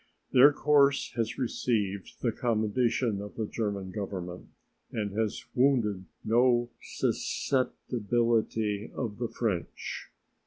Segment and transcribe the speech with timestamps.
[0.31, 4.49] Their course has received the commendation of the German Government,
[4.91, 10.09] and has wounded no susceptibility of the French.